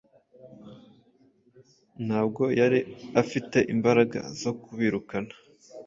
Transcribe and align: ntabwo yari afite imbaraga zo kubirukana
ntabwo 2.05 2.43
yari 2.59 2.79
afite 3.21 3.57
imbaraga 3.73 4.19
zo 4.41 4.51
kubirukana 4.61 5.33